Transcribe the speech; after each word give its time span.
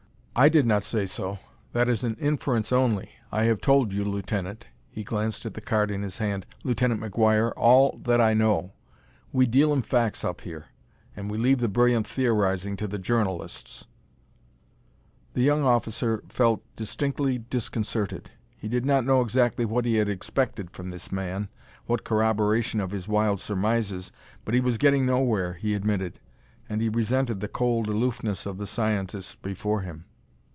"I 0.33 0.47
did 0.47 0.65
not 0.65 0.85
say 0.85 1.07
so: 1.07 1.39
that 1.73 1.89
is 1.89 2.05
an 2.05 2.15
inference 2.15 2.71
only. 2.71 3.11
I 3.33 3.43
have 3.43 3.59
told 3.59 3.91
you, 3.91 4.05
Lieutenant" 4.05 4.65
he 4.89 5.03
glanced 5.03 5.45
at 5.45 5.55
the 5.55 5.61
card 5.61 5.91
in 5.91 6.03
his 6.03 6.19
hand" 6.19 6.45
Lieutenant 6.63 7.01
McGuire 7.01 7.51
all 7.57 7.99
that 8.05 8.21
I 8.21 8.33
know. 8.33 8.71
We 9.33 9.45
deal 9.45 9.73
in 9.73 9.81
facts 9.81 10.23
up 10.23 10.41
here, 10.41 10.67
and 11.17 11.29
we 11.29 11.37
leave 11.37 11.57
the 11.59 11.67
brilliant 11.67 12.07
theorizing 12.07 12.77
to 12.77 12.87
the 12.87 12.97
journalists." 12.97 13.85
The 15.33 15.41
young 15.43 15.63
officer 15.63 16.23
felt 16.29 16.63
distinctly 16.77 17.37
disconcerted. 17.37 18.31
He 18.55 18.69
did 18.69 18.85
not 18.85 19.05
know 19.05 19.19
exactly 19.19 19.65
what 19.65 19.83
he 19.83 19.95
had 19.97 20.07
expected 20.07 20.71
from 20.71 20.91
this 20.91 21.11
man 21.11 21.49
what 21.87 22.05
corroboration 22.05 22.79
of 22.79 22.91
his 22.91 23.05
wild 23.05 23.41
surmises 23.41 24.13
but 24.45 24.53
he 24.53 24.61
was 24.61 24.77
getting 24.77 25.05
nowhere, 25.05 25.55
he 25.55 25.73
admitted. 25.73 26.21
And 26.69 26.81
he 26.81 26.87
resented 26.87 27.41
the 27.41 27.49
cold 27.49 27.89
aloofness 27.89 28.45
of 28.45 28.59
the 28.59 28.65
scientist 28.67 29.41
before 29.41 29.81
him. 29.81 30.05